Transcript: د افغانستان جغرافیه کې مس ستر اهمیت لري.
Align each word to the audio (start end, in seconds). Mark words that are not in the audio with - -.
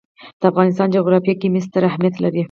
د 0.39 0.43
افغانستان 0.51 0.87
جغرافیه 0.95 1.35
کې 1.39 1.47
مس 1.53 1.65
ستر 1.67 1.81
اهمیت 1.89 2.15
لري. 2.23 2.39